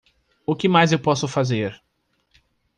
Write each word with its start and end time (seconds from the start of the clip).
O 0.47 0.55
que 0.55 0.67
mais 0.67 0.91
eu 0.91 0.97
posso 0.97 1.27
fazer? 1.27 1.79